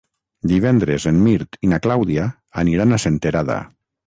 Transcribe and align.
Divendres 0.51 1.05
en 1.11 1.19
Mirt 1.25 1.59
i 1.67 1.69
na 1.75 1.81
Clàudia 1.87 2.25
aniran 2.65 2.97
a 2.97 3.01
Senterada. 3.05 3.61